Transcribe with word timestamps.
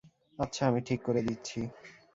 আচ্ছা, 0.39 0.61
আমি 0.67 0.81
ঠিক 0.81 0.99
করে 1.03 1.21
দিচ্ছি। 1.21 1.59